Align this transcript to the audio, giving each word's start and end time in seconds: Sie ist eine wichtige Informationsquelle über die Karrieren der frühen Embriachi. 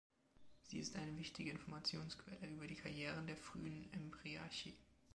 Sie 0.63 0.79
ist 0.79 0.95
eine 0.95 1.15
wichtige 1.19 1.51
Informationsquelle 1.51 2.47
über 2.47 2.65
die 2.65 2.73
Karrieren 2.73 3.27
der 3.27 3.37
frühen 3.37 3.87
Embriachi. 3.93 4.75